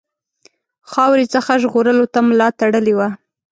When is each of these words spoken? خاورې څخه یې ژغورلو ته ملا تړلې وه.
خاورې 0.91 1.25
څخه 1.33 1.51
یې 1.55 1.59
ژغورلو 1.61 2.05
ته 2.13 2.19
ملا 2.27 2.47
تړلې 2.59 2.93
وه. 2.97 3.09